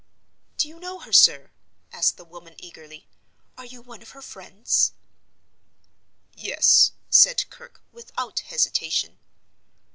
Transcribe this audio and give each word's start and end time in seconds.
"Do 0.57 0.67
you 0.67 0.79
know 0.79 0.97
her, 0.97 1.13
sir?" 1.13 1.51
asked 1.91 2.17
the 2.17 2.25
woman, 2.25 2.55
eagerly. 2.57 3.07
"Are 3.55 3.65
you 3.67 3.83
one 3.83 4.01
of 4.01 4.17
her 4.17 4.21
friends?" 4.23 4.93
"Yes," 6.35 6.93
said 7.11 7.47
Kirke, 7.51 7.83
without 7.91 8.39
hesitation. 8.39 9.19